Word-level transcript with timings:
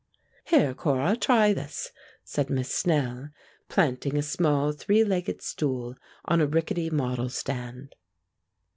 "Here, 0.45 0.73
Cora, 0.73 1.15
try 1.15 1.53
this," 1.53 1.91
said 2.23 2.49
Miss 2.49 2.73
Snell, 2.73 3.29
planting 3.69 4.17
a 4.17 4.23
small 4.23 4.71
three 4.71 5.03
legged 5.03 5.43
stool 5.43 5.93
on 6.25 6.41
a 6.41 6.47
rickety 6.47 6.89
model 6.89 7.29
stand. 7.29 7.95